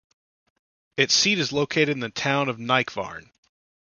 Its 0.97 1.13
seat 1.13 1.37
is 1.37 1.51
located 1.53 1.89
in 1.89 1.99
the 1.99 2.09
town 2.09 2.49
of 2.49 2.57
Nykvarn. 2.57 3.29